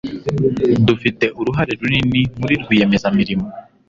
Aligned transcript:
Dufite 0.87 1.25
uruhare 1.39 1.71
runini 1.79 2.21
muri 2.39 2.53
rwiyemezamirimo. 2.61 3.45